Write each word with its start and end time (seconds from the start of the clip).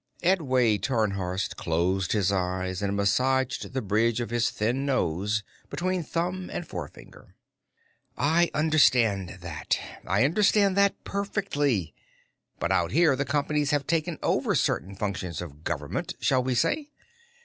Edway 0.23 0.79
Tarnhorst 0.79 1.57
closed 1.57 2.11
his 2.13 2.31
eyes 2.31 2.81
and 2.81 2.95
massaged 2.97 3.71
the 3.71 3.83
bridge 3.83 4.19
of 4.19 4.31
his 4.31 4.49
thin 4.49 4.83
nose 4.83 5.43
between 5.69 6.01
thumb 6.01 6.49
and 6.51 6.67
forefinger. 6.67 7.35
"I 8.17 8.49
understand 8.55 9.29
that. 9.41 9.79
I 10.07 10.25
understand 10.25 10.75
that 10.75 11.03
perfectly. 11.03 11.93
But 12.57 12.71
out 12.71 12.89
here, 12.89 13.15
the 13.15 13.25
Companies 13.25 13.69
have 13.69 13.85
taken 13.85 14.17
over 14.23 14.55
certain 14.55 14.95
functions 14.95 15.39
of 15.39 15.63
government, 15.63 16.15
shall 16.19 16.41
we 16.41 16.55
say?" 16.55 16.89